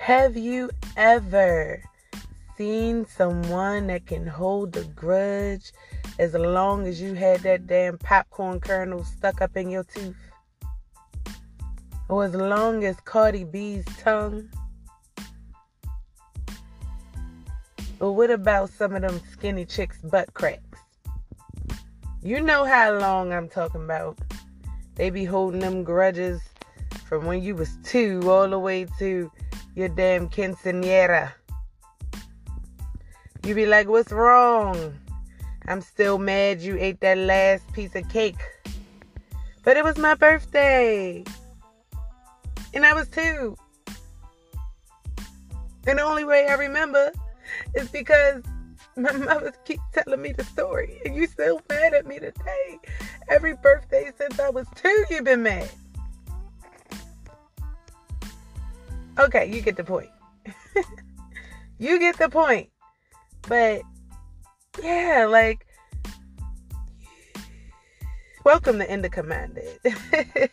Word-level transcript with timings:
Have 0.00 0.34
you 0.34 0.70
ever 0.96 1.82
seen 2.56 3.04
someone 3.04 3.88
that 3.88 4.06
can 4.06 4.26
hold 4.26 4.74
a 4.78 4.84
grudge 4.84 5.72
as 6.18 6.32
long 6.32 6.86
as 6.86 7.02
you 7.02 7.12
had 7.12 7.40
that 7.40 7.66
damn 7.66 7.98
popcorn 7.98 8.60
kernel 8.60 9.04
stuck 9.04 9.42
up 9.42 9.58
in 9.58 9.68
your 9.68 9.84
tooth? 9.84 10.16
Or 12.08 12.24
as 12.24 12.34
long 12.34 12.82
as 12.82 12.96
Cardi 13.04 13.44
B's 13.44 13.84
tongue? 13.98 14.48
Or 18.00 18.16
what 18.16 18.30
about 18.30 18.70
some 18.70 18.94
of 18.94 19.02
them 19.02 19.20
skinny 19.30 19.66
chicks' 19.66 20.00
butt 20.00 20.32
cracks? 20.32 20.80
You 22.22 22.40
know 22.40 22.64
how 22.64 22.98
long 22.98 23.34
I'm 23.34 23.50
talking 23.50 23.84
about. 23.84 24.18
They 24.94 25.10
be 25.10 25.26
holding 25.26 25.60
them 25.60 25.84
grudges 25.84 26.40
from 27.06 27.26
when 27.26 27.42
you 27.42 27.54
was 27.54 27.76
two 27.84 28.22
all 28.30 28.48
the 28.48 28.58
way 28.58 28.86
to 28.98 29.30
your 29.74 29.88
damn 29.88 30.28
quinceanera. 30.28 31.32
You 33.44 33.54
be 33.54 33.66
like, 33.66 33.88
what's 33.88 34.12
wrong? 34.12 34.94
I'm 35.66 35.80
still 35.80 36.18
mad 36.18 36.60
you 36.60 36.76
ate 36.78 37.00
that 37.00 37.18
last 37.18 37.72
piece 37.72 37.94
of 37.94 38.08
cake. 38.08 38.40
But 39.64 39.76
it 39.76 39.84
was 39.84 39.98
my 39.98 40.14
birthday. 40.14 41.24
And 42.74 42.84
I 42.84 42.92
was 42.92 43.08
two. 43.08 43.56
And 45.86 45.98
the 45.98 46.02
only 46.02 46.24
way 46.24 46.46
I 46.48 46.54
remember 46.54 47.12
is 47.74 47.88
because 47.88 48.42
my 48.96 49.12
mother 49.12 49.52
keeps 49.64 49.82
telling 49.92 50.20
me 50.20 50.32
the 50.32 50.44
story. 50.44 51.00
And 51.04 51.14
you 51.14 51.26
still 51.26 51.60
mad 51.68 51.94
at 51.94 52.06
me 52.06 52.18
today. 52.18 52.78
Every 53.28 53.54
birthday 53.54 54.10
since 54.16 54.38
I 54.38 54.50
was 54.50 54.66
two, 54.74 55.04
you've 55.10 55.24
been 55.24 55.42
mad. 55.42 55.70
Okay, 59.18 59.50
you 59.52 59.60
get 59.60 59.76
the 59.76 59.84
point. 59.84 60.08
you 61.78 61.98
get 61.98 62.16
the 62.16 62.28
point. 62.28 62.70
But 63.48 63.82
yeah, 64.82 65.26
like 65.28 65.66
welcome 68.44 68.78
to 68.78 68.90
Indica 68.90 69.22
Minded. 69.22 69.78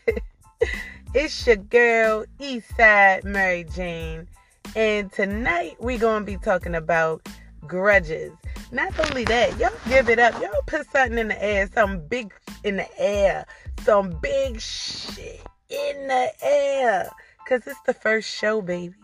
it's 1.13 1.45
your 1.45 1.57
girl 1.57 2.25
Eastside 2.39 3.23
Mary 3.23 3.63
Jane, 3.75 4.27
and 4.75 5.11
tonight 5.11 5.77
we're 5.79 5.99
gonna 5.99 6.25
be 6.25 6.37
talking 6.37 6.75
about 6.75 7.27
grudges. 7.67 8.33
Not 8.71 8.97
only 9.07 9.23
that, 9.25 9.57
y'all 9.59 9.71
give 9.87 10.09
it 10.09 10.19
up. 10.19 10.41
Y'all 10.41 10.61
put 10.65 10.89
something 10.91 11.19
in 11.19 11.27
the 11.27 11.43
air, 11.43 11.69
some 11.73 11.99
big 12.07 12.33
in 12.63 12.77
the 12.77 12.99
air, 12.99 13.45
some 13.83 14.17
big 14.19 14.59
shit 14.59 15.41
in 15.69 16.07
the 16.07 16.31
air, 16.41 17.09
cause 17.47 17.65
it's 17.65 17.81
the 17.85 17.93
first 17.93 18.29
show, 18.29 18.61
baby. 18.61 18.95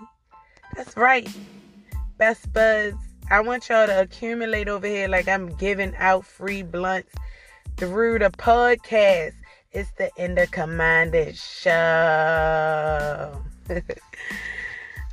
That's 0.75 0.97
right. 0.97 1.29
Best 2.17 2.51
buds 2.51 2.97
I 3.31 3.39
want 3.39 3.69
y'all 3.69 3.87
to 3.87 4.01
accumulate 4.01 4.67
over 4.67 4.85
here 4.85 5.07
like 5.07 5.27
I'm 5.27 5.55
giving 5.55 5.95
out 5.95 6.25
free 6.25 6.61
blunts 6.61 7.13
through 7.77 8.19
the 8.19 8.29
podcast. 8.29 9.33
It's 9.71 9.89
the 9.97 10.11
Indica 10.17 10.67
Minded 10.67 11.37
Show. 11.37 11.71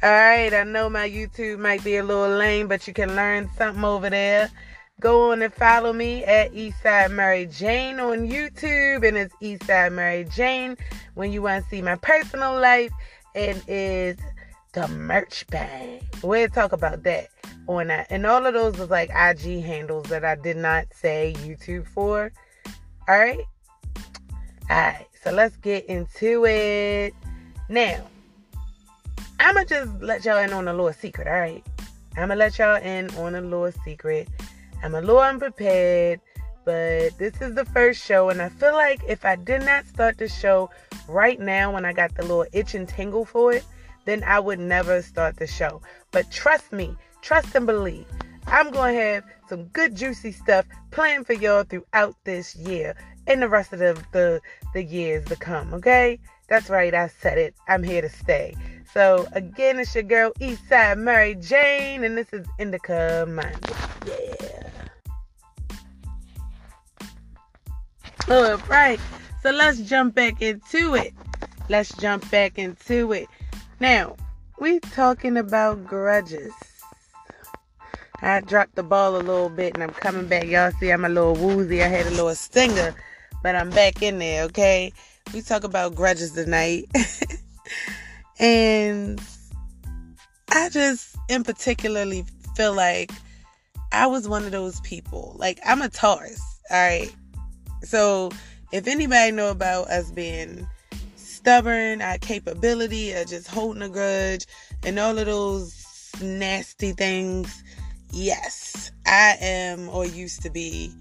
All 0.02 0.10
right, 0.10 0.52
I 0.52 0.64
know 0.64 0.90
my 0.90 1.08
YouTube 1.08 1.60
might 1.60 1.84
be 1.84 1.96
a 1.96 2.04
little 2.04 2.36
lame, 2.36 2.66
but 2.68 2.86
you 2.88 2.92
can 2.92 3.14
learn 3.14 3.48
something 3.56 3.84
over 3.84 4.10
there. 4.10 4.50
Go 5.00 5.30
on 5.30 5.40
and 5.40 5.54
follow 5.54 5.92
me 5.92 6.24
at 6.24 6.52
Eastside 6.52 7.12
Mary 7.12 7.46
Jane 7.46 8.00
on 8.00 8.28
YouTube, 8.28 9.06
and 9.06 9.16
it's 9.16 9.34
Eastside 9.40 9.92
Mary 9.92 10.24
Jane 10.24 10.76
when 11.14 11.32
you 11.32 11.42
want 11.42 11.64
to 11.64 11.70
see 11.70 11.80
my 11.80 11.96
personal 11.96 12.60
life, 12.60 12.92
and 13.34 13.62
is 13.68 14.16
the 14.72 14.86
merch 14.88 15.46
bag. 15.48 16.02
We'll 16.22 16.48
talk 16.48 16.72
about 16.72 17.02
that 17.04 17.28
on 17.68 17.88
that. 17.88 18.06
And 18.10 18.26
all 18.26 18.46
of 18.46 18.54
those 18.54 18.78
was 18.78 18.90
like 18.90 19.10
IG 19.10 19.62
handles 19.62 20.06
that 20.06 20.24
I 20.24 20.34
did 20.34 20.56
not 20.56 20.86
say 20.92 21.34
YouTube 21.38 21.86
for. 21.86 22.32
All 23.08 23.18
right. 23.18 23.40
All 24.68 24.76
right. 24.76 25.06
So 25.22 25.30
let's 25.32 25.56
get 25.56 25.84
into 25.86 26.46
it. 26.46 27.14
Now, 27.68 28.06
I'm 29.38 29.54
going 29.54 29.66
to 29.66 29.74
just 29.74 30.02
let 30.02 30.24
y'all 30.24 30.38
in 30.38 30.52
on 30.52 30.68
a 30.68 30.72
little 30.72 30.92
secret. 30.92 31.26
All 31.26 31.40
right. 31.40 31.64
I'm 32.16 32.28
going 32.28 32.30
to 32.30 32.36
let 32.36 32.58
y'all 32.58 32.76
in 32.76 33.10
on 33.16 33.34
a 33.34 33.40
little 33.40 33.72
secret. 33.84 34.28
I'm 34.82 34.94
a 34.94 35.00
little 35.00 35.20
unprepared, 35.20 36.20
but 36.70 37.18
this 37.18 37.40
is 37.40 37.56
the 37.56 37.64
first 37.64 38.00
show. 38.00 38.28
And 38.28 38.40
I 38.40 38.48
feel 38.48 38.74
like 38.74 39.02
if 39.08 39.24
I 39.24 39.34
did 39.34 39.62
not 39.64 39.86
start 39.86 40.18
the 40.18 40.28
show 40.28 40.70
right 41.08 41.40
now 41.40 41.72
when 41.72 41.84
I 41.84 41.92
got 41.92 42.14
the 42.14 42.22
little 42.22 42.46
itch 42.52 42.74
and 42.74 42.88
tingle 42.88 43.24
for 43.24 43.52
it, 43.52 43.64
then 44.04 44.22
I 44.22 44.38
would 44.38 44.60
never 44.60 45.02
start 45.02 45.36
the 45.36 45.48
show. 45.48 45.82
But 46.12 46.30
trust 46.30 46.72
me, 46.72 46.94
trust 47.22 47.56
and 47.56 47.66
believe. 47.66 48.06
I'm 48.46 48.70
going 48.70 48.94
to 48.94 49.00
have 49.00 49.24
some 49.48 49.64
good 49.64 49.96
juicy 49.96 50.30
stuff 50.30 50.64
planned 50.92 51.26
for 51.26 51.32
y'all 51.32 51.64
throughout 51.64 52.14
this 52.22 52.54
year 52.54 52.94
and 53.26 53.42
the 53.42 53.48
rest 53.48 53.72
of 53.72 53.80
the, 53.80 54.00
the, 54.12 54.40
the 54.72 54.84
years 54.84 55.24
to 55.24 55.34
come, 55.34 55.74
okay? 55.74 56.20
That's 56.48 56.70
right, 56.70 56.94
I 56.94 57.08
said 57.08 57.36
it. 57.38 57.56
I'm 57.66 57.82
here 57.82 58.02
to 58.02 58.08
stay. 58.08 58.54
So, 58.92 59.26
again, 59.32 59.80
it's 59.80 59.92
your 59.94 60.04
girl 60.04 60.32
Eastside 60.38 60.98
Mary 60.98 61.34
Jane, 61.34 62.04
and 62.04 62.16
this 62.16 62.32
is 62.32 62.46
Indica 62.60 63.26
Minded. 63.28 63.74
Yeah. 64.06 64.39
All 68.28 68.56
right, 68.68 69.00
so 69.42 69.50
let's 69.50 69.80
jump 69.80 70.14
back 70.14 70.40
into 70.40 70.94
it. 70.94 71.12
Let's 71.68 71.92
jump 71.96 72.30
back 72.30 72.58
into 72.58 73.12
it. 73.12 73.28
Now, 73.80 74.16
we 74.60 74.78
talking 74.80 75.36
about 75.36 75.86
grudges. 75.86 76.52
I 78.22 78.40
dropped 78.40 78.74
the 78.74 78.82
ball 78.82 79.16
a 79.16 79.22
little 79.22 79.48
bit 79.48 79.74
and 79.74 79.82
I'm 79.82 79.90
coming 79.90 80.26
back. 80.26 80.44
Y'all 80.44 80.70
see 80.72 80.92
I'm 80.92 81.04
a 81.04 81.08
little 81.08 81.34
woozy. 81.34 81.82
I 81.82 81.88
had 81.88 82.06
a 82.06 82.10
little 82.10 82.34
stinger, 82.34 82.94
but 83.42 83.56
I'm 83.56 83.70
back 83.70 84.02
in 84.02 84.18
there, 84.18 84.44
okay? 84.44 84.92
We 85.32 85.40
talk 85.40 85.64
about 85.64 85.94
grudges 85.94 86.32
tonight. 86.32 86.84
and 88.38 89.20
I 90.50 90.68
just 90.68 91.16
in 91.28 91.42
particularly 91.44 92.26
feel 92.54 92.74
like 92.74 93.10
I 93.92 94.06
was 94.06 94.28
one 94.28 94.44
of 94.44 94.52
those 94.52 94.80
people. 94.80 95.34
Like 95.38 95.58
I'm 95.64 95.80
a 95.80 95.88
Taurus, 95.88 96.42
all 96.70 96.76
right? 96.76 97.14
So 97.82 98.30
if 98.72 98.86
anybody 98.86 99.32
know 99.32 99.50
about 99.50 99.88
us 99.88 100.10
being 100.10 100.66
stubborn, 101.16 102.02
our 102.02 102.18
capability 102.18 103.12
of 103.12 103.26
just 103.28 103.48
holding 103.48 103.82
a 103.82 103.88
grudge, 103.88 104.46
and 104.84 104.98
all 104.98 105.18
of 105.18 105.26
those 105.26 106.12
nasty 106.20 106.92
things. 106.92 107.62
Yes, 108.12 108.90
I 109.06 109.36
am 109.40 109.88
or 109.88 110.04
used 110.04 110.42
to 110.42 110.50
be 110.50 110.92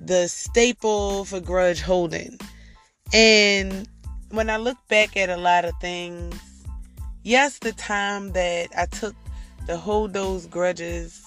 the 0.00 0.28
staple 0.28 1.24
for 1.24 1.40
grudge 1.40 1.80
holding. 1.80 2.38
And 3.12 3.88
when 4.30 4.48
I 4.50 4.56
look 4.56 4.78
back 4.88 5.16
at 5.16 5.30
a 5.30 5.36
lot 5.36 5.64
of 5.64 5.74
things, 5.80 6.34
yes, 7.22 7.58
the 7.58 7.72
time 7.72 8.32
that 8.32 8.68
I 8.76 8.86
took 8.86 9.14
to 9.66 9.76
hold 9.76 10.12
those 10.12 10.46
grudges 10.46 11.22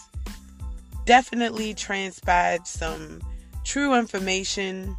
definitely 1.05 1.73
transpired 1.73 2.65
some 2.67 3.21
true 3.67 3.93
information. 3.93 4.97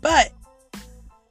But 0.00 0.32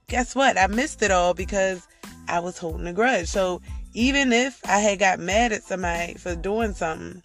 guess 0.08 0.34
what? 0.34 0.58
I 0.58 0.68
missed 0.68 1.04
it 1.04 1.12
all 1.12 1.34
because 1.34 1.86
I 2.28 2.40
was 2.40 2.58
holding 2.58 2.88
a 2.88 2.94
grudge. 2.94 3.28
So 3.28 3.62
even 3.94 4.32
if 4.32 4.62
I 4.66 4.80
had 4.80 5.00
got 5.00 5.20
mad 5.20 5.52
at 5.52 5.64
somebody 5.64 6.14
for 6.16 6.36
doing 6.36 6.74
something, 6.74 7.22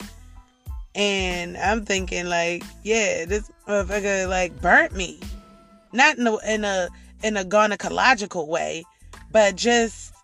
and 0.95 1.56
I'm 1.59 1.84
thinking 1.84 2.27
like, 2.27 2.65
yeah, 2.83 3.27
this 3.27 3.50
motherfucker 3.69 4.28
like 4.28 4.61
burnt 4.61 4.95
me, 4.95 5.21
not 5.93 6.19
in 6.19 6.27
a 6.27 6.36
in 6.47 6.65
a 6.65 6.89
in 7.22 7.36
a 7.36 7.45
gynecological 7.45 8.48
way, 8.48 8.83
but 9.30 9.57
just 9.57 10.15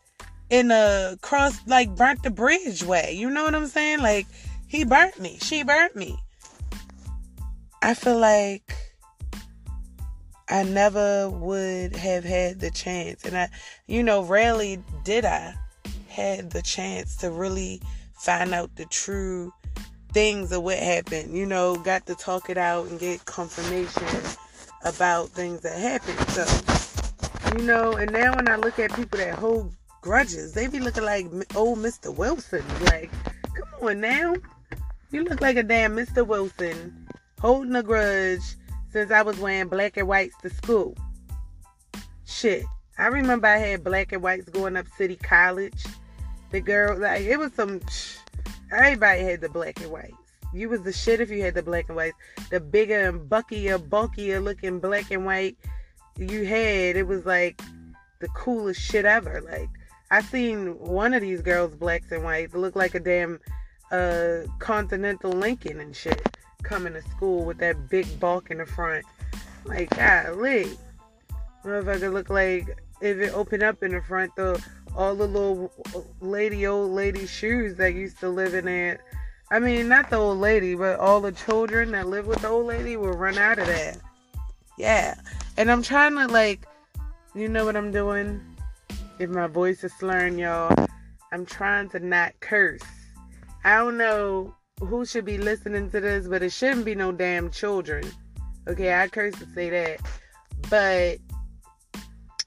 in 0.50 0.70
a 0.70 1.16
cross 1.22 1.56
like 1.66 1.94
burnt 1.94 2.22
the 2.22 2.30
bridge 2.30 2.82
way. 2.82 3.12
You 3.12 3.30
know 3.30 3.44
what 3.44 3.54
I'm 3.54 3.68
saying? 3.68 4.00
Like 4.00 4.26
he 4.66 4.84
burnt 4.84 5.20
me, 5.20 5.38
she 5.40 5.62
burnt 5.62 5.94
me. 5.94 6.18
I 7.84 7.94
feel 7.94 8.16
like 8.16 8.76
I 10.48 10.62
never 10.62 11.28
would 11.28 11.96
have 11.96 12.22
had 12.22 12.60
the 12.60 12.70
chance. 12.70 13.24
And 13.24 13.36
I, 13.36 13.48
you 13.88 14.04
know, 14.04 14.22
rarely 14.22 14.78
did 15.02 15.24
I 15.24 15.54
had 16.08 16.52
the 16.52 16.62
chance 16.62 17.16
to 17.16 17.30
really 17.30 17.82
find 18.14 18.54
out 18.54 18.76
the 18.76 18.84
true 18.84 19.52
things 20.12 20.52
of 20.52 20.62
what 20.62 20.78
happened. 20.78 21.36
You 21.36 21.44
know, 21.44 21.74
got 21.74 22.06
to 22.06 22.14
talk 22.14 22.50
it 22.50 22.56
out 22.56 22.86
and 22.86 23.00
get 23.00 23.24
confirmation 23.24 24.06
about 24.84 25.30
things 25.30 25.62
that 25.62 25.76
happened. 25.76 26.28
So, 26.28 27.58
you 27.58 27.64
know, 27.64 27.94
and 27.94 28.12
now 28.12 28.36
when 28.36 28.48
I 28.48 28.56
look 28.56 28.78
at 28.78 28.94
people 28.94 29.18
that 29.18 29.34
hold 29.34 29.74
grudges, 30.02 30.52
they 30.52 30.68
be 30.68 30.78
looking 30.78 31.04
like 31.04 31.26
old 31.56 31.78
Mr. 31.78 32.14
Wilson. 32.14 32.64
Like, 32.84 33.10
come 33.42 33.88
on 33.88 34.00
now. 34.00 34.36
You 35.10 35.24
look 35.24 35.40
like 35.40 35.56
a 35.56 35.62
damn 35.64 35.96
Mr. 35.96 36.24
Wilson 36.24 37.01
holding 37.42 37.74
a 37.74 37.82
grudge 37.82 38.56
since 38.92 39.10
I 39.10 39.22
was 39.22 39.36
wearing 39.38 39.68
black 39.68 39.96
and 39.96 40.06
whites 40.06 40.36
to 40.42 40.48
school. 40.48 40.96
Shit. 42.24 42.64
I 42.98 43.08
remember 43.08 43.48
I 43.48 43.58
had 43.58 43.82
black 43.82 44.12
and 44.12 44.22
whites 44.22 44.48
going 44.48 44.76
up 44.76 44.86
City 44.96 45.16
College. 45.16 45.84
The 46.52 46.60
girl, 46.60 46.96
like 46.98 47.22
it 47.22 47.38
was 47.38 47.52
some. 47.54 47.80
Everybody 48.70 49.22
had 49.22 49.40
the 49.40 49.48
black 49.48 49.80
and 49.80 49.90
whites. 49.90 50.14
You 50.54 50.68
was 50.68 50.82
the 50.82 50.92
shit 50.92 51.20
if 51.20 51.30
you 51.30 51.42
had 51.42 51.54
the 51.54 51.62
black 51.62 51.88
and 51.88 51.96
whites. 51.96 52.16
The 52.50 52.60
bigger 52.60 53.08
and 53.08 53.28
buckier, 53.28 53.78
bulkier 53.78 54.40
looking 54.40 54.78
black 54.78 55.10
and 55.10 55.26
white 55.26 55.56
you 56.16 56.44
had, 56.44 56.96
it 56.96 57.06
was 57.06 57.26
like 57.26 57.60
the 58.20 58.28
coolest 58.28 58.80
shit 58.80 59.04
ever. 59.04 59.40
Like 59.40 59.68
I 60.10 60.22
seen 60.22 60.78
one 60.78 61.12
of 61.14 61.22
these 61.22 61.42
girls, 61.42 61.74
blacks 61.74 62.12
and 62.12 62.22
whites, 62.22 62.54
look 62.54 62.76
like 62.76 62.94
a 62.94 63.00
damn 63.00 63.40
uh, 63.90 64.42
Continental 64.58 65.32
Lincoln 65.32 65.80
and 65.80 65.96
shit, 65.96 66.31
coming 66.62 66.92
to 66.94 67.02
school 67.02 67.44
with 67.44 67.58
that 67.58 67.88
big 67.88 68.20
bulk 68.20 68.50
in 68.50 68.58
the 68.58 68.66
front. 68.66 69.04
Like, 69.64 69.90
golly. 69.90 70.76
Motherfucker 71.64 72.12
look 72.12 72.30
like 72.30 72.76
if 73.00 73.18
it 73.18 73.32
opened 73.34 73.62
up 73.62 73.82
in 73.82 73.92
the 73.92 74.02
front, 74.02 74.34
the 74.36 74.62
all 74.96 75.14
the 75.14 75.26
little 75.26 75.72
lady, 76.20 76.66
old 76.66 76.90
lady 76.90 77.26
shoes 77.26 77.76
that 77.76 77.94
used 77.94 78.18
to 78.20 78.28
live 78.28 78.54
in 78.54 78.66
there. 78.66 79.00
I 79.50 79.58
mean, 79.58 79.88
not 79.88 80.10
the 80.10 80.16
old 80.16 80.38
lady, 80.38 80.74
but 80.74 80.98
all 80.98 81.20
the 81.20 81.32
children 81.32 81.92
that 81.92 82.08
live 82.08 82.26
with 82.26 82.42
the 82.42 82.48
old 82.48 82.66
lady 82.66 82.96
will 82.96 83.12
run 83.12 83.38
out 83.38 83.58
of 83.58 83.66
that. 83.66 83.98
Yeah. 84.76 85.14
And 85.56 85.70
I'm 85.70 85.82
trying 85.82 86.16
to, 86.16 86.26
like, 86.26 86.66
you 87.34 87.48
know 87.48 87.64
what 87.64 87.76
I'm 87.76 87.90
doing? 87.92 88.40
if 89.22 89.30
my 89.30 89.46
voice 89.46 89.84
is 89.84 89.92
slurring, 89.92 90.38
y'all, 90.38 90.88
I'm 91.30 91.46
trying 91.46 91.88
to 91.90 92.00
not 92.00 92.32
curse. 92.40 92.82
I 93.64 93.76
don't 93.76 93.96
know 93.96 94.54
who 94.86 95.04
should 95.04 95.24
be 95.24 95.38
listening 95.38 95.90
to 95.90 96.00
this, 96.00 96.26
but 96.26 96.42
it 96.42 96.52
shouldn't 96.52 96.84
be 96.84 96.94
no 96.94 97.12
damn 97.12 97.50
children. 97.50 98.04
Okay, 98.68 98.94
I 98.94 99.08
curse 99.08 99.34
to 99.34 99.46
say 99.54 99.70
that. 99.70 100.00
But 100.68 101.18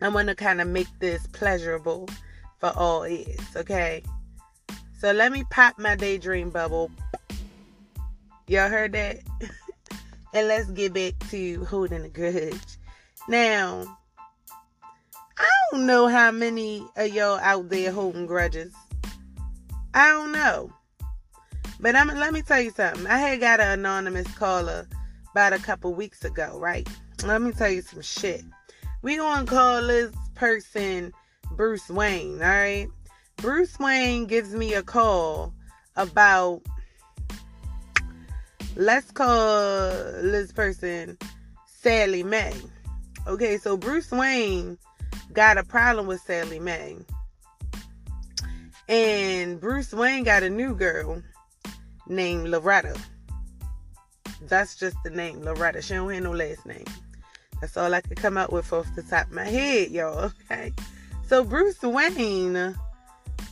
I 0.01 0.09
want 0.09 0.27
to 0.27 0.35
kind 0.35 0.61
of 0.61 0.67
make 0.67 0.87
this 0.99 1.25
pleasurable 1.27 2.09
for 2.59 2.71
all 2.75 3.05
ears, 3.05 3.55
okay? 3.55 4.03
So 4.99 5.11
let 5.11 5.31
me 5.31 5.43
pop 5.49 5.77
my 5.79 5.95
daydream 5.95 6.49
bubble. 6.49 6.91
Y'all 8.47 8.69
heard 8.69 8.93
that? 8.93 9.19
and 10.33 10.47
let's 10.47 10.69
get 10.71 10.93
back 10.93 11.13
to 11.29 11.63
holding 11.65 12.03
a 12.03 12.09
grudge. 12.09 12.77
Now, 13.27 13.97
I 15.37 15.49
don't 15.71 15.85
know 15.85 16.07
how 16.07 16.31
many 16.31 16.85
of 16.95 17.13
y'all 17.13 17.39
out 17.39 17.69
there 17.69 17.91
holding 17.91 18.25
grudges. 18.25 18.73
I 19.93 20.09
don't 20.11 20.31
know. 20.31 20.71
But 21.85 21.95
I'm 21.95 22.07
let 22.07 22.33
me 22.33 22.41
tell 22.41 22.59
you 22.59 22.71
something. 22.71 23.05
I 23.05 23.19
had 23.19 23.39
got 23.39 23.59
an 23.59 23.81
anonymous 23.81 24.27
caller 24.33 24.87
about 25.29 25.53
a 25.53 25.59
couple 25.59 25.93
weeks 25.93 26.25
ago, 26.25 26.57
right? 26.57 26.89
Let 27.23 27.43
me 27.43 27.51
tell 27.51 27.69
you 27.69 27.83
some 27.83 28.01
shit. 28.01 28.41
We 29.03 29.17
gonna 29.17 29.45
call 29.45 29.85
this 29.85 30.11
person 30.33 31.13
Bruce 31.51 31.87
Wayne, 31.87 32.41
all 32.41 32.49
right? 32.49 32.87
Bruce 33.35 33.77
Wayne 33.77 34.25
gives 34.25 34.55
me 34.55 34.73
a 34.73 34.81
call 34.81 35.53
about 35.95 36.63
let's 38.75 39.11
call 39.11 39.91
this 40.23 40.51
person 40.51 41.19
Sally 41.67 42.23
Mae. 42.23 42.55
Okay, 43.27 43.59
so 43.59 43.77
Bruce 43.77 44.09
Wayne 44.09 44.79
got 45.33 45.59
a 45.59 45.63
problem 45.63 46.07
with 46.07 46.21
Sally 46.21 46.57
Mae. 46.57 46.97
And 48.89 49.61
Bruce 49.61 49.93
Wayne 49.93 50.23
got 50.23 50.41
a 50.41 50.49
new 50.49 50.73
girl 50.73 51.21
named 52.07 52.47
Loretta. 52.49 52.95
That's 54.41 54.75
just 54.75 54.97
the 55.03 55.09
name, 55.09 55.41
Loretta. 55.41 55.81
She 55.81 55.93
don't 55.93 56.11
have 56.13 56.23
no 56.23 56.31
last 56.31 56.65
name. 56.65 56.85
That's 57.61 57.77
all 57.77 57.93
I 57.93 58.01
could 58.01 58.17
come 58.17 58.37
up 58.37 58.51
with 58.51 58.71
off 58.73 58.87
the 58.95 59.03
top 59.03 59.27
of 59.27 59.33
my 59.33 59.45
head, 59.45 59.91
y'all. 59.91 60.31
Okay. 60.49 60.73
So 61.27 61.43
Bruce 61.43 61.81
Wayne 61.81 62.75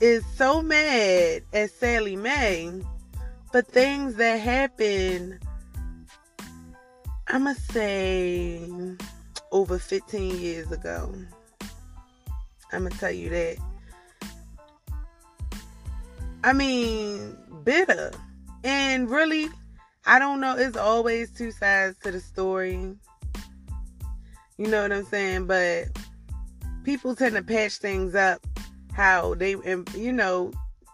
is 0.01 0.23
so 0.35 0.61
mad 0.61 1.41
at 1.53 1.71
Sally 1.71 2.15
Mae 2.15 2.81
for 3.51 3.61
things 3.61 4.15
that 4.15 4.37
happened, 4.37 5.39
I'ma 7.27 7.53
say 7.53 8.67
over 9.51 9.79
15 9.79 10.39
years 10.39 10.71
ago. 10.71 11.13
I'm 12.71 12.83
gonna 12.83 12.95
tell 12.95 13.11
you 13.11 13.29
that. 13.29 13.57
I 16.43 16.51
mean, 16.53 17.37
bitter. 17.63 18.11
And 18.63 19.09
really, 19.09 19.49
I 20.05 20.19
don't 20.19 20.39
know. 20.39 20.55
It's 20.57 20.77
always 20.77 21.31
two 21.31 21.51
sides 21.51 21.97
to 21.99 22.11
the 22.11 22.19
story. 22.19 22.95
You 24.57 24.67
know 24.67 24.83
what 24.83 24.91
I'm 24.91 25.05
saying? 25.05 25.47
But 25.47 25.85
people 26.83 27.15
tend 27.15 27.35
to 27.35 27.43
patch 27.43 27.77
things 27.77 28.15
up 28.15 28.45
how 28.93 29.33
they, 29.35 29.55
you 29.95 30.11
know, 30.11 30.51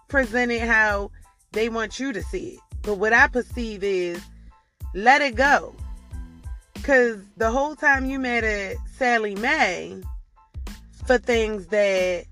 present 0.08 0.52
it 0.52 0.62
how 0.62 1.12
they 1.52 1.70
want 1.70 2.00
you 2.00 2.14
to 2.14 2.24
see 2.24 2.56
it. 2.56 2.60
But 2.82 2.96
what 2.96 3.14
I 3.14 3.28
perceive 3.28 3.84
is 3.84 4.24
let 4.96 5.22
it 5.22 5.36
go. 5.36 5.76
Because 6.74 7.22
the 7.38 7.52
whole 7.52 7.76
time 7.76 8.06
you 8.06 8.20
met 8.20 8.44
at 8.44 8.78
Sally 8.98 9.36
Mae, 9.36 10.02
for 11.10 11.18
things 11.18 11.66
that 11.70 12.24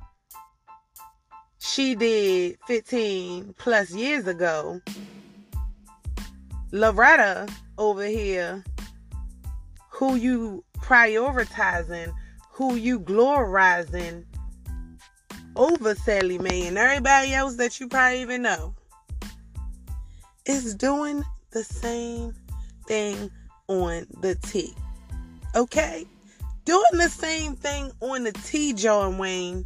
she 1.58 1.96
did 1.96 2.60
15 2.68 3.56
plus 3.58 3.90
years 3.92 4.28
ago. 4.28 4.80
Loretta 6.72 7.48
over 7.78 8.06
here, 8.06 8.64
who 9.90 10.16
you 10.16 10.64
prioritizing, 10.80 12.14
who 12.52 12.76
you 12.76 13.00
glorizing 13.00 14.26
over 15.56 15.96
Sally 15.96 16.38
Mae 16.38 16.68
and 16.68 16.78
everybody 16.78 17.34
else 17.34 17.56
that 17.56 17.80
you 17.80 17.88
probably 17.88 18.22
even 18.22 18.42
know, 18.42 18.76
is 20.46 20.76
doing 20.76 21.24
the 21.52 21.64
same 21.64 22.34
thing 22.86 23.32
on 23.68 24.06
the 24.22 24.36
T. 24.36 24.74
Okay? 25.56 26.06
doing 26.68 26.84
the 26.92 27.10
same 27.10 27.56
thing 27.56 27.90
on 28.02 28.26
the 28.26 28.34
T, 28.34 28.74
John 28.74 29.18
Wayne, 29.18 29.64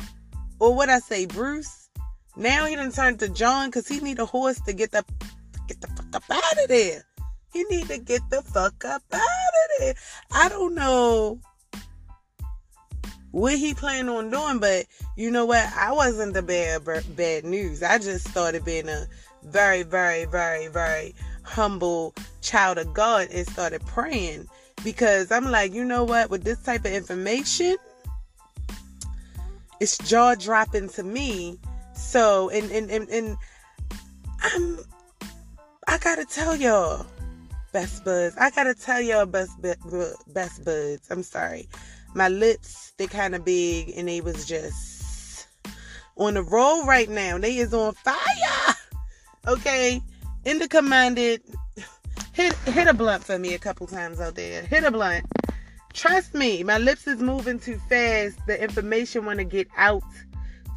or 0.60 0.76
what 0.76 0.88
I 0.88 1.00
say, 1.00 1.26
Bruce. 1.26 1.90
Now 2.36 2.68
he 2.68 2.76
done 2.76 2.92
turned 2.92 3.20
to 3.20 3.28
John 3.28 3.70
because 3.70 3.88
he 3.88 4.00
need 4.00 4.20
a 4.20 4.26
horse 4.26 4.62
to 4.62 4.74
get 4.74 4.92
the 4.92 5.04
up 6.16 6.24
out 6.30 6.64
of 6.64 6.68
there. 6.68 7.06
He 7.54 7.64
need 7.66 7.88
to 7.88 7.98
get 7.98 8.22
the 8.30 8.42
fuck 8.42 8.86
up 8.86 9.04
out 9.12 9.22
of 9.22 9.80
there. 9.80 9.96
I 10.32 10.50
don't 10.50 10.74
know 10.76 11.40
what 13.32 13.58
he 13.58 13.74
planned 13.74 14.10
on 14.10 14.30
doing, 14.30 14.60
but 14.60 14.86
you 15.16 15.32
know 15.32 15.46
what? 15.46 15.66
I 15.76 15.92
wasn't 15.92 16.34
the 16.34 16.42
bad 16.42 16.86
bad 17.16 17.46
news. 17.46 17.84
I 17.84 17.98
just 17.98 18.28
started 18.30 18.64
being 18.66 18.90
a 18.90 19.08
very, 19.44 19.84
very, 19.84 20.26
very, 20.26 20.68
very 20.68 21.16
humble 21.44 22.14
child 22.42 22.78
of 22.78 22.94
God 22.94 23.28
and 23.32 23.48
started 23.48 23.86
praying 23.86 24.48
because 24.84 25.32
I'm 25.32 25.46
like, 25.46 25.74
you 25.74 25.84
know 25.84 26.04
what, 26.04 26.30
with 26.30 26.44
this 26.44 26.62
type 26.62 26.86
of 26.86 26.92
information, 26.92 27.78
it's 29.80 29.98
jaw 29.98 30.36
dropping 30.36 30.90
to 30.90 31.04
me. 31.04 31.60
So, 31.94 32.50
and, 32.50 32.72
and, 32.72 32.90
and, 32.90 33.10
and 33.10 33.38
I'm, 34.42 34.80
I 35.92 35.98
gotta 35.98 36.24
tell 36.24 36.56
y'all, 36.56 37.06
best 37.74 38.06
buds, 38.06 38.38
I 38.38 38.50
gotta 38.52 38.74
tell 38.74 39.02
y'all, 39.02 39.26
best, 39.26 39.62
best 39.62 40.64
buds, 40.64 41.12
I'm 41.12 41.22
sorry. 41.22 41.68
My 42.16 42.30
lips, 42.30 42.94
they 42.98 43.08
kind 43.08 43.36
of 43.36 43.44
big 43.44 43.92
and 43.98 44.08
they 44.08 44.22
was 44.22 44.46
just 44.46 45.48
on 46.16 46.36
the 46.36 46.44
roll 46.44 46.86
right 46.86 47.10
now. 47.10 47.38
They 47.38 47.58
is 47.58 47.74
on 47.74 47.94
fire. 47.94 48.16
Okay. 49.48 50.00
Indica 50.46 50.82
Minded 50.84 51.42
Hit 52.32 52.54
hit 52.60 52.88
a 52.88 52.94
blunt 52.94 53.24
for 53.26 53.38
me 53.38 53.54
a 53.54 53.60
couple 53.60 53.86
times 53.86 54.22
out 54.22 54.36
there. 54.36 54.62
Hit 54.62 54.86
a 54.86 54.92
blunt. 54.92 55.26
Trust 55.94 56.34
me, 56.34 56.64
my 56.64 56.78
lips 56.78 57.06
is 57.06 57.22
moving 57.22 57.60
too 57.60 57.80
fast. 57.90 58.38
The 58.48 58.64
information 58.64 59.26
want 59.26 59.40
to 59.40 59.46
get 59.46 59.68
out 59.76 60.04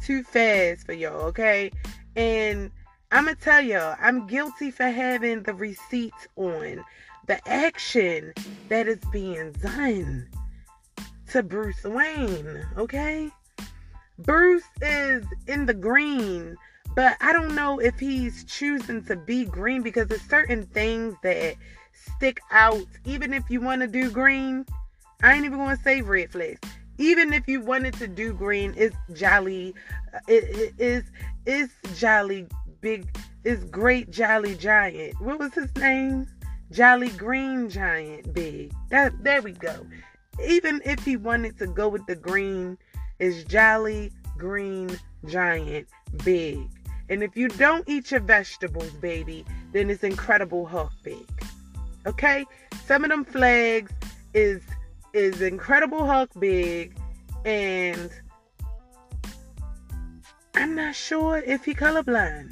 too 0.03 0.23
fast 0.23 0.85
for 0.85 0.91
y'all, 0.91 1.21
okay? 1.27 1.71
And 2.17 2.69
I'm 3.15 3.25
gonna 3.25 3.35
tell 3.35 3.61
y'all, 3.61 3.95
I'm 4.01 4.27
guilty 4.27 4.71
for 4.71 4.89
having 4.89 5.43
the 5.43 5.53
receipts 5.53 6.27
on 6.35 6.83
the 7.27 7.39
action 7.47 8.33
that 8.67 8.87
is 8.87 8.99
being 9.11 9.53
done 9.53 10.27
to 11.31 11.41
Bruce 11.41 11.83
Wayne, 11.83 12.67
okay? 12.77 13.31
Bruce 14.19 14.63
is 14.81 15.25
in 15.47 15.65
the 15.65 15.73
green 15.73 16.57
but 16.95 17.17
I 17.19 17.33
don't 17.33 17.55
know 17.55 17.79
if 17.79 17.99
he's 17.99 18.45
choosing 18.45 19.03
to 19.03 19.17
be 19.17 19.43
green 19.43 19.81
because 19.81 20.07
there's 20.07 20.21
certain 20.21 20.65
things 20.67 21.13
that 21.23 21.55
stick 21.91 22.39
out. 22.51 22.85
Even 23.03 23.33
if 23.33 23.49
you 23.49 23.59
want 23.59 23.81
to 23.81 23.87
do 23.87 24.09
green, 24.09 24.65
I 25.21 25.33
ain't 25.33 25.43
even 25.43 25.57
going 25.57 25.75
to 25.75 25.83
say 25.83 26.01
red 26.01 26.31
flags. 26.31 26.61
Even 26.97 27.33
if 27.33 27.49
you 27.49 27.59
wanted 27.59 27.95
to 27.95 28.07
do 28.07 28.33
green, 28.33 28.73
it's 28.77 28.95
jolly. 29.11 29.75
Uh, 30.13 30.19
it, 30.29 30.43
it 30.57 30.73
is 30.79 31.03
it's 31.45 31.73
jolly 31.99 32.47
big. 32.85 33.17
It's 33.43 33.63
great 33.63 34.11
jolly 34.11 34.53
giant. 34.53 35.19
What 35.19 35.39
was 35.39 35.55
his 35.55 35.75
name? 35.75 36.27
Jolly 36.71 37.09
Green 37.09 37.67
Giant 37.67 38.31
Big. 38.31 38.71
That 38.91 39.11
there 39.23 39.41
we 39.41 39.53
go. 39.53 39.87
Even 40.47 40.81
if 40.85 41.03
he 41.03 41.17
wanted 41.17 41.57
to 41.57 41.65
go 41.65 41.89
with 41.89 42.05
the 42.05 42.15
green, 42.15 42.77
it's 43.17 43.43
Jolly 43.45 44.11
Green 44.37 44.99
giant, 45.25 45.87
big. 46.23 46.59
And 47.09 47.23
if 47.23 47.35
you 47.35 47.47
don't 47.47 47.89
eat 47.89 48.11
your 48.11 48.19
vegetables, 48.19 48.91
baby, 48.91 49.45
then 49.73 49.89
it's 49.89 50.03
Incredible 50.03 50.67
Hulk 50.67 50.91
big. 51.01 51.27
Okay? 52.05 52.45
Some 52.85 53.03
of 53.03 53.09
them 53.09 53.25
flags 53.25 53.91
is 54.35 54.61
is 55.13 55.41
Incredible 55.41 56.05
Hulk 56.05 56.29
big 56.39 56.95
and 57.45 58.11
I'm 60.53 60.75
not 60.75 60.93
sure 60.93 61.37
if 61.37 61.65
he 61.65 61.73
colorblind. 61.73 62.51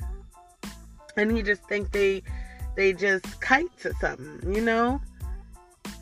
And 1.17 1.35
he 1.35 1.43
just 1.43 1.63
think 1.63 1.91
they 1.91 2.23
they 2.75 2.93
just 2.93 3.39
kites 3.41 3.85
or 3.85 3.93
something, 4.01 4.53
you 4.53 4.61
know? 4.61 4.99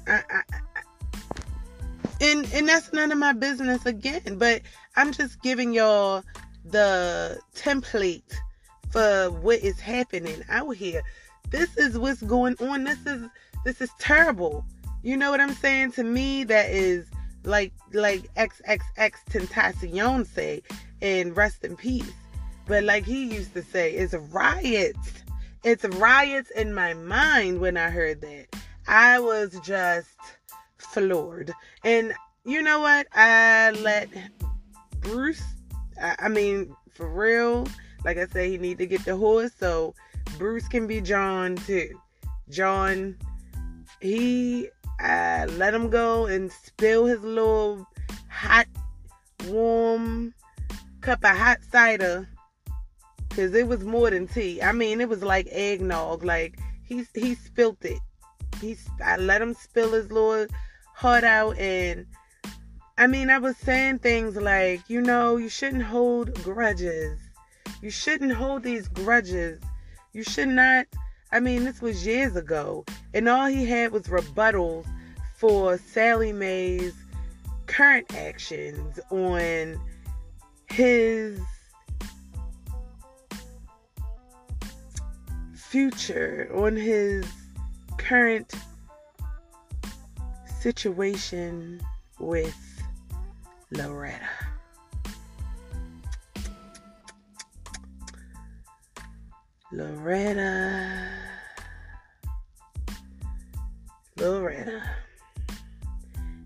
I, 0.08 0.22
I, 0.30 0.42
and 2.22 2.48
and 2.54 2.68
that's 2.68 2.94
none 2.94 3.12
of 3.12 3.18
my 3.18 3.34
business 3.34 3.86
again, 3.86 4.38
but 4.38 4.62
I'm 4.96 5.12
just 5.12 5.42
giving 5.42 5.74
y'all 5.74 6.24
the 6.66 7.40
template 7.56 8.34
for 8.92 9.30
what 9.32 9.60
is 9.60 9.80
happening 9.80 10.44
out 10.50 10.76
here. 10.76 11.02
This 11.50 11.76
is 11.78 11.98
what's 11.98 12.22
going 12.22 12.56
on. 12.60 12.84
This 12.84 13.06
is 13.06 13.28
this 13.66 13.82
is 13.82 13.90
terrible. 14.00 14.66
You 15.04 15.18
know 15.18 15.32
what 15.32 15.42
I'm 15.42 15.54
saying? 15.54 15.94
To 15.94 16.04
me, 16.04 16.44
that 16.46 16.70
is 16.70 17.08
like 17.44 17.74
like 17.94 18.34
XXX 18.36 19.12
Tentacion 19.30 20.26
say, 20.28 20.62
and 21.02 21.36
rest 21.36 21.64
in 21.64 21.76
peace. 21.76 22.12
But 22.68 22.84
like 22.84 23.06
he 23.06 23.26
used 23.26 23.54
to 23.54 23.64
say, 23.64 23.94
it's 23.94 24.14
riots. 24.14 25.24
It's 25.64 25.86
riots 25.86 26.50
in 26.52 26.74
my 26.74 26.94
mind 26.94 27.60
when 27.60 27.78
I 27.78 27.90
heard 27.90 28.22
that. 28.22 28.48
I 28.88 29.20
was 29.20 29.60
just 29.64 30.10
floored. 30.78 31.54
And 31.84 32.14
you 32.46 32.62
know 32.62 32.80
what? 32.80 33.08
I 33.14 33.72
let 33.72 34.10
Bruce, 35.02 35.44
I, 36.02 36.16
I 36.20 36.30
mean, 36.30 36.76
for 36.92 37.08
real, 37.08 37.68
like 38.04 38.18
I 38.18 38.26
said, 38.28 38.50
he 38.50 38.58
need 38.58 38.78
to 38.80 38.86
get 38.86 39.06
the 39.06 39.16
horse 39.16 39.52
so 39.60 39.94
Bruce 40.38 40.68
can 40.68 40.88
be 40.88 41.02
John 41.02 41.56
too. 41.56 41.90
John, 42.50 43.16
he 44.00 44.70
uh, 45.00 45.48
let 45.52 45.74
him 45.74 45.90
go 45.90 46.26
and 46.26 46.52
spill 46.52 47.06
his 47.06 47.22
little 47.22 47.88
hot, 48.30 48.68
warm 49.48 50.34
cup 51.02 51.24
of 51.24 51.36
hot 51.36 51.60
cider 51.72 52.28
because 53.32 53.56
it 53.56 53.68
was 53.68 53.86
more 53.86 54.10
than 54.10 54.28
tea. 54.28 54.62
I 54.62 54.74
mean, 54.74 55.00
it 55.00 55.08
was 55.08 55.24
like 55.24 55.48
eggnog. 55.52 56.24
Like 56.24 56.60
he 56.84 57.06
he 57.16 57.36
spilt 57.36 57.84
it. 57.86 58.00
He 58.60 58.76
I 59.04 59.16
let 59.18 59.42
him 59.42 59.54
spill 59.54 59.94
his 59.94 60.12
little 60.12 60.48
heart 60.94 61.24
out, 61.24 61.58
and 61.58 62.06
I 62.98 63.08
mean, 63.08 63.30
I 63.30 63.38
was 63.38 63.56
saying 63.58 64.00
things 64.00 64.36
like, 64.36 64.82
you 64.90 65.02
know, 65.02 65.38
you 65.38 65.48
shouldn't 65.48 65.84
hold 65.84 66.34
grudges. 66.44 67.18
You 67.82 67.90
shouldn't 67.90 68.34
hold 68.34 68.64
these 68.64 68.88
grudges. 68.90 69.62
You 70.12 70.24
should 70.24 70.50
not. 70.50 70.88
I 71.32 71.40
mean, 71.40 71.64
this 71.64 71.82
was 71.82 72.06
years 72.06 72.36
ago, 72.36 72.84
and 73.14 73.30
all 73.30 73.48
he 73.48 73.66
had 73.66 73.94
was 73.94 74.04
rebuttals 74.04 74.86
for 75.38 75.78
Sally 75.78 76.34
Mae's 76.34 76.94
current 77.68 78.14
actions 78.14 79.00
on 79.10 79.80
his 80.68 81.40
future, 85.72 86.52
on 86.54 86.76
his 86.76 87.26
current 87.98 88.54
situation 90.60 91.80
with 92.20 92.84
Loretta. 93.72 94.28
Loretta. 99.72 101.08
Loretta. 104.18 104.84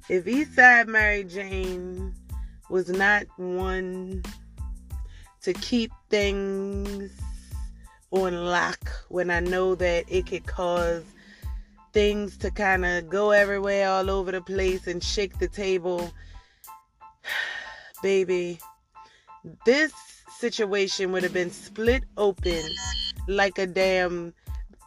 If 0.07 0.25
Eastside 0.25 0.85
Mary 0.85 1.23
Jane 1.23 2.13
was 2.69 2.89
not 2.89 3.25
one 3.37 4.21
to 5.41 5.53
keep 5.53 5.91
things 6.11 7.11
on 8.15 8.45
lock 8.45 8.91
when 9.09 9.29
I 9.29 9.39
know 9.39 9.75
that 9.75 10.05
it 10.07 10.27
could 10.27 10.45
cause 10.45 11.03
things 11.93 12.37
to 12.37 12.51
kind 12.51 12.85
of 12.85 13.09
go 13.09 13.31
everywhere 13.31 13.89
all 13.89 14.09
over 14.09 14.31
the 14.31 14.41
place 14.41 14.87
and 14.87 15.03
shake 15.03 15.39
the 15.39 15.47
table. 15.47 16.11
Baby, 18.03 18.59
this 19.65 19.93
situation 20.39 21.11
would 21.11 21.23
have 21.23 21.33
been 21.33 21.51
split 21.51 22.03
open 22.17 22.63
like 23.27 23.57
a 23.57 23.65
damn 23.65 24.33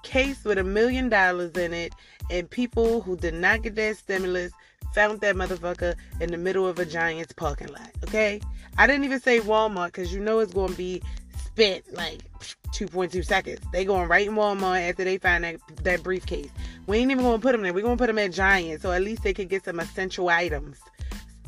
case 0.03 0.45
with 0.45 0.59
a 0.59 0.65
million 0.65 1.09
dollars 1.09 1.53
in 1.53 1.73
it, 1.73 1.95
and 2.31 2.49
people 2.51 3.01
who 3.01 3.17
did 3.17 3.35
not 3.35 3.63
get 3.63 3.75
their 3.75 3.95
stimulus 3.95 4.53
found 4.95 5.21
that 5.21 5.37
motherfucker 5.37 5.95
in 6.21 6.31
the 6.31 6.39
middle 6.39 6.67
of 6.67 6.79
a 6.79 6.85
Giants 6.85 7.33
parking 7.33 7.69
lot. 7.69 7.91
Okay? 8.05 8.41
I 8.77 8.87
didn't 8.87 9.05
even 9.05 9.21
say 9.21 9.41
Walmart 9.41 9.87
because 9.87 10.13
you 10.13 10.21
know 10.21 10.39
it's 10.39 10.53
going 10.53 10.71
to 10.71 10.77
be 10.77 11.03
spent 11.59 11.93
like 11.95 12.23
2.2 12.73 13.25
seconds. 13.25 13.61
They 13.73 13.85
going 13.85 14.09
right 14.09 14.27
in 14.27 14.35
Walmart 14.35 14.89
after 14.89 15.03
they 15.03 15.19
find 15.19 15.43
that, 15.43 15.57
that 15.83 16.05
briefcase. 16.05 16.51
We 16.87 16.99
ain't 16.99 17.11
even 17.11 17.25
to 17.25 17.39
put 17.39 17.53
them 17.53 17.63
there. 17.63 17.73
Going 17.73 17.97
to 17.97 17.97
put 17.97 18.07
them 18.07 18.19
at 18.19 18.33
Giant 18.33 18.81
so 18.81 18.93
at 18.93 19.03
least 19.03 19.25
they 19.25 19.35
could 19.35 19.49
get 19.49 19.65
some 19.65 19.81
essential 19.81 20.29
items. 20.29 20.79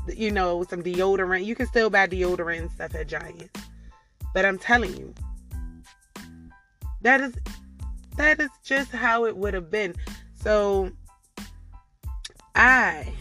You 0.08 0.32
know, 0.32 0.64
some 0.64 0.82
deodorant. 0.82 1.44
You 1.44 1.54
can 1.54 1.66
still 1.66 1.90
buy 1.90 2.08
deodorant 2.08 2.58
and 2.58 2.70
stuff 2.72 2.94
at 2.94 3.06
Giant. 3.06 3.56
But 4.34 4.44
I'm 4.44 4.58
telling 4.58 4.96
you, 4.96 5.14
that 7.02 7.20
is 7.20 7.34
that 8.16 8.40
is 8.40 8.50
just 8.64 8.90
how 8.90 9.26
it 9.26 9.36
would 9.36 9.54
have 9.54 9.70
been. 9.70 9.94
So 10.34 10.90
I 12.54 13.12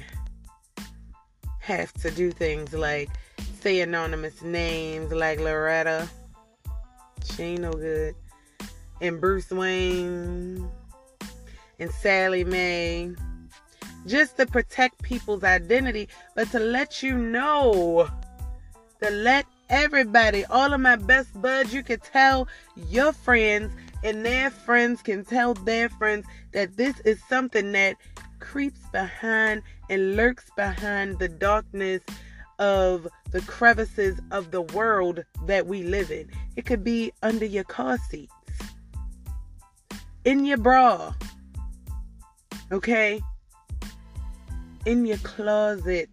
have 1.60 1.94
to 1.94 2.10
do 2.12 2.32
things 2.32 2.74
like 2.74 3.10
say 3.62 3.82
anonymous 3.82 4.42
names 4.42 5.12
like 5.12 5.40
Loretta 5.40 6.10
she 7.40 7.46
ain't 7.46 7.62
no 7.62 7.72
good. 7.72 8.16
And 9.00 9.22
Bruce 9.22 9.50
Wayne 9.50 10.70
and 11.80 11.92
Sally 11.92 12.44
Mae. 12.44 13.14
Just 14.06 14.38
to 14.38 14.46
protect 14.46 15.02
people's 15.02 15.44
identity, 15.44 16.10
but 16.36 16.52
to 16.52 16.60
let 16.60 17.02
you 17.02 17.18
know, 17.18 18.10
to 19.02 19.10
let 19.10 19.46
everybody, 19.70 20.44
all 20.46 20.74
of 20.74 20.82
my 20.82 20.98
best 20.98 21.42
buds, 21.42 21.74
you 21.74 21.82
can 21.84 22.00
tell 22.00 22.48
your 22.76 23.14
friends 23.14 23.74
and 24.04 24.26
their 24.26 24.50
friends 24.50 25.02
can 25.02 25.24
tell 25.24 25.54
their 25.54 25.90
friends 25.90 26.26
that 26.52 26.76
this 26.76 27.00
is 27.02 27.22
something 27.30 27.72
that 27.72 27.96
creeps 28.40 28.82
behind 28.92 29.62
and 29.90 30.16
lurks 30.16 30.50
behind 30.56 31.20
the 31.20 31.28
darkness 31.30 32.02
of 32.60 33.08
the 33.32 33.42
crevices 33.42 34.20
of 34.32 34.52
the 34.52 34.62
world 34.62 35.24
that 35.46 35.66
we 35.66 35.84
live 35.84 36.12
in. 36.12 36.30
It 36.56 36.66
could 36.66 36.84
be 36.84 37.12
under 37.24 37.46
your 37.46 37.64
car 37.64 37.98
seats, 38.10 38.34
in 40.26 40.46
your 40.46 40.58
bra, 40.58 41.14
okay? 42.72 43.22
In 44.86 45.06
your 45.06 45.18
closet, 45.18 46.10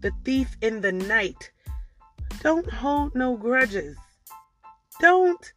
the 0.00 0.12
thief 0.24 0.56
in 0.60 0.80
the 0.80 0.92
night. 0.92 1.50
Don't 2.42 2.70
hold 2.70 3.14
no 3.14 3.36
grudges. 3.36 3.96
Don't, 5.00 5.52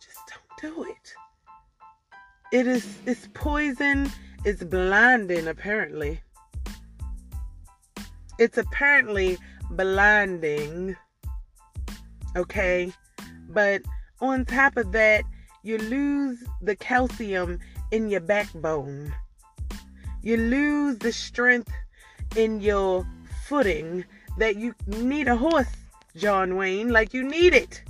just 0.00 0.18
don't 0.28 0.74
do 0.74 0.84
it. 0.84 1.14
It 2.52 2.66
is, 2.66 2.86
it's 3.06 3.28
poison, 3.34 4.10
it's 4.44 4.62
blinding, 4.64 5.48
apparently. 5.48 6.20
It's 8.38 8.56
apparently 8.56 9.36
blinding. 9.70 10.96
Okay? 12.36 12.92
But 13.48 13.82
on 14.20 14.44
top 14.44 14.76
of 14.76 14.92
that, 14.92 15.24
you 15.62 15.78
lose 15.78 16.42
the 16.62 16.76
calcium 16.76 17.58
in 17.90 18.08
your 18.08 18.20
backbone. 18.20 19.14
You 20.22 20.36
lose 20.36 20.98
the 20.98 21.12
strength 21.12 21.72
in 22.36 22.60
your 22.60 23.06
footing 23.46 24.04
that 24.38 24.56
you 24.56 24.74
need 24.86 25.28
a 25.28 25.36
horse, 25.36 25.68
John 26.16 26.56
Wayne. 26.56 26.90
Like 26.90 27.14
you 27.14 27.22
need 27.22 27.54
it 27.54 27.82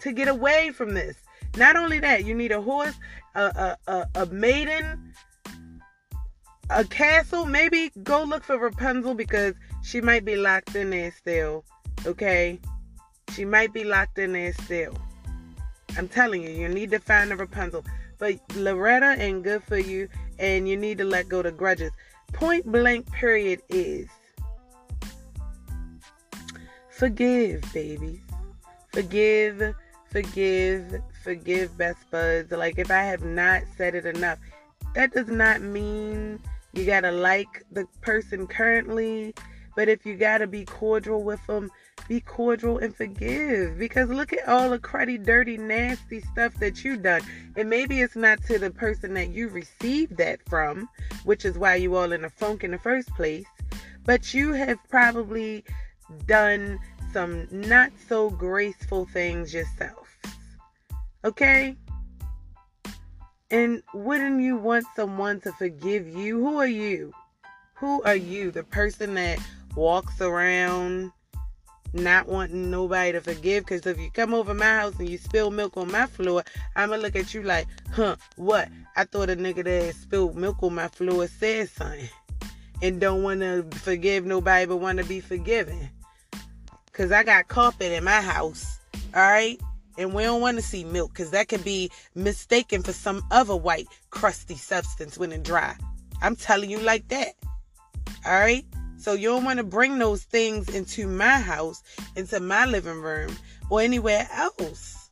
to 0.00 0.12
get 0.12 0.28
away 0.28 0.70
from 0.70 0.94
this. 0.94 1.16
Not 1.56 1.76
only 1.76 1.98
that, 2.00 2.24
you 2.24 2.34
need 2.34 2.52
a 2.52 2.60
horse, 2.60 2.94
a, 3.34 3.42
a, 3.42 3.76
a, 3.92 4.22
a 4.22 4.26
maiden, 4.26 5.12
a 6.70 6.84
castle. 6.84 7.46
Maybe 7.46 7.90
go 8.02 8.22
look 8.24 8.44
for 8.44 8.58
Rapunzel 8.58 9.14
because 9.14 9.54
she 9.82 10.00
might 10.00 10.24
be 10.24 10.36
locked 10.36 10.74
in 10.74 10.90
there 10.90 11.12
still. 11.12 11.64
Okay? 12.06 12.60
She 13.32 13.44
might 13.44 13.72
be 13.72 13.84
locked 13.84 14.18
in 14.18 14.32
there 14.32 14.52
still. 14.52 14.96
I'm 15.96 16.08
telling 16.08 16.42
you, 16.42 16.50
you 16.50 16.68
need 16.68 16.90
to 16.92 16.98
find 16.98 17.32
a 17.32 17.36
Rapunzel. 17.36 17.84
But 18.18 18.40
Loretta 18.56 19.16
ain't 19.18 19.44
good 19.44 19.62
for 19.62 19.78
you, 19.78 20.08
and 20.38 20.68
you 20.68 20.76
need 20.76 20.98
to 20.98 21.04
let 21.04 21.28
go 21.28 21.42
the 21.42 21.52
grudges. 21.52 21.92
Point 22.32 22.70
blank, 22.70 23.10
period, 23.12 23.62
is 23.68 24.08
forgive, 26.90 27.62
babies. 27.72 28.20
Forgive, 28.92 29.74
forgive, 30.10 31.00
forgive, 31.22 31.78
best 31.78 31.98
buds. 32.10 32.50
Like, 32.50 32.78
if 32.78 32.90
I 32.90 33.02
have 33.02 33.22
not 33.22 33.62
said 33.76 33.94
it 33.94 34.04
enough, 34.04 34.38
that 34.94 35.12
does 35.12 35.28
not 35.28 35.60
mean 35.60 36.40
you 36.78 36.86
gotta 36.86 37.10
like 37.10 37.64
the 37.72 37.86
person 38.00 38.46
currently. 38.46 39.34
But 39.76 39.88
if 39.88 40.06
you 40.06 40.16
gotta 40.16 40.46
be 40.46 40.64
cordial 40.64 41.22
with 41.22 41.44
them, 41.46 41.70
be 42.08 42.20
cordial 42.20 42.78
and 42.78 42.94
forgive. 42.94 43.78
Because 43.78 44.08
look 44.08 44.32
at 44.32 44.48
all 44.48 44.70
the 44.70 44.78
cruddy, 44.78 45.22
dirty, 45.22 45.56
nasty 45.56 46.20
stuff 46.20 46.54
that 46.54 46.84
you 46.84 46.96
done. 46.96 47.22
And 47.56 47.68
maybe 47.68 48.00
it's 48.00 48.16
not 48.16 48.42
to 48.44 48.58
the 48.58 48.70
person 48.70 49.14
that 49.14 49.30
you 49.30 49.48
received 49.48 50.16
that 50.16 50.40
from, 50.48 50.88
which 51.24 51.44
is 51.44 51.58
why 51.58 51.76
you 51.76 51.96
all 51.96 52.12
in 52.12 52.24
a 52.24 52.30
funk 52.30 52.64
in 52.64 52.70
the 52.70 52.78
first 52.78 53.08
place. 53.14 53.46
But 54.04 54.32
you 54.32 54.52
have 54.52 54.78
probably 54.88 55.64
done 56.26 56.78
some 57.12 57.46
not 57.50 57.90
so 58.08 58.30
graceful 58.30 59.06
things 59.06 59.52
yourself. 59.52 60.16
Okay? 61.24 61.76
And 63.50 63.82
wouldn't 63.94 64.42
you 64.42 64.56
want 64.56 64.84
someone 64.94 65.40
to 65.40 65.52
forgive 65.52 66.08
you? 66.08 66.38
Who 66.38 66.58
are 66.58 66.66
you? 66.66 67.14
Who 67.76 68.02
are 68.02 68.16
you? 68.16 68.50
The 68.50 68.64
person 68.64 69.14
that 69.14 69.38
walks 69.74 70.20
around 70.20 71.12
not 71.94 72.28
wanting 72.28 72.70
nobody 72.70 73.12
to 73.12 73.20
forgive 73.20 73.64
because 73.64 73.86
if 73.86 73.98
you 73.98 74.10
come 74.10 74.34
over 74.34 74.52
my 74.52 74.66
house 74.66 74.98
and 74.98 75.08
you 75.08 75.16
spill 75.16 75.50
milk 75.50 75.76
on 75.76 75.90
my 75.90 76.06
floor, 76.06 76.44
I'ma 76.76 76.96
look 76.96 77.16
at 77.16 77.32
you 77.32 77.42
like, 77.42 77.66
huh, 77.92 78.16
what? 78.36 78.68
I 78.96 79.04
thought 79.04 79.30
a 79.30 79.36
nigga 79.36 79.64
that 79.64 79.94
spilled 79.94 80.36
milk 80.36 80.62
on 80.62 80.74
my 80.74 80.88
floor 80.88 81.26
said 81.26 81.70
something 81.70 82.08
and 82.82 83.00
don't 83.00 83.22
want 83.22 83.40
to 83.40 83.64
forgive 83.78 84.26
nobody 84.26 84.66
but 84.66 84.76
want 84.76 84.98
to 84.98 85.04
be 85.04 85.20
forgiven. 85.20 85.88
Because 86.86 87.12
I 87.12 87.22
got 87.22 87.48
carpet 87.48 87.92
in 87.92 88.04
my 88.04 88.20
house, 88.20 88.78
all 89.14 89.22
right? 89.22 89.58
And 89.98 90.14
we 90.14 90.22
don't 90.22 90.40
want 90.40 90.56
to 90.56 90.62
see 90.62 90.84
milk 90.84 91.12
because 91.12 91.32
that 91.32 91.48
could 91.48 91.64
be 91.64 91.90
mistaken 92.14 92.82
for 92.82 92.92
some 92.92 93.22
other 93.32 93.56
white, 93.56 93.88
crusty 94.10 94.54
substance 94.54 95.18
when 95.18 95.32
it 95.32 95.42
dry. 95.42 95.76
I'm 96.22 96.36
telling 96.36 96.70
you 96.70 96.78
like 96.78 97.08
that. 97.08 97.34
All 98.24 98.32
right? 98.32 98.64
So 98.96 99.12
you 99.12 99.28
don't 99.28 99.44
want 99.44 99.58
to 99.58 99.64
bring 99.64 99.98
those 99.98 100.22
things 100.22 100.74
into 100.74 101.08
my 101.08 101.38
house, 101.38 101.82
into 102.16 102.40
my 102.40 102.64
living 102.64 103.00
room, 103.00 103.36
or 103.70 103.80
anywhere 103.80 104.28
else. 104.32 105.10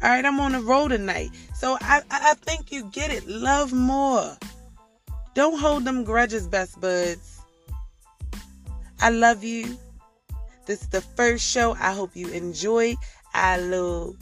All 0.00 0.08
right, 0.08 0.24
I'm 0.24 0.38
on 0.38 0.52
the 0.52 0.60
road 0.60 0.88
tonight. 0.88 1.30
So 1.54 1.76
I, 1.80 2.02
I 2.10 2.34
think 2.34 2.70
you 2.70 2.84
get 2.92 3.10
it. 3.10 3.26
Love 3.26 3.72
more. 3.72 4.36
Don't 5.34 5.58
hold 5.58 5.84
them 5.84 6.04
grudges, 6.04 6.46
best 6.46 6.80
buds. 6.80 7.40
I 9.00 9.10
love 9.10 9.42
you. 9.42 9.76
This 10.68 10.82
is 10.82 10.88
the 10.88 11.00
first 11.00 11.50
show. 11.50 11.74
I 11.80 11.94
hope 11.94 12.10
you 12.14 12.28
enjoy 12.28 12.94
our 13.32 13.56
little 13.56 14.14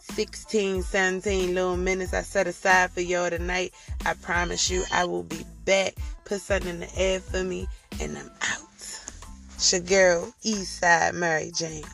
16, 0.00 0.82
17 0.82 1.54
little 1.54 1.76
minutes 1.76 2.14
I 2.14 2.22
set 2.22 2.46
aside 2.46 2.90
for 2.92 3.02
y'all 3.02 3.28
tonight. 3.28 3.74
I 4.06 4.14
promise 4.14 4.70
you 4.70 4.84
I 4.90 5.04
will 5.04 5.22
be 5.22 5.44
back. 5.66 5.92
Put 6.24 6.40
something 6.40 6.70
in 6.70 6.80
the 6.80 6.98
air 6.98 7.20
for 7.20 7.44
me, 7.44 7.68
and 8.00 8.16
I'm 8.16 8.30
out. 8.40 9.00
It's 9.54 9.70
your 9.70 9.82
girl, 9.82 10.32
Eastside 10.42 11.12
Mary 11.12 11.52
Jane. 11.54 11.84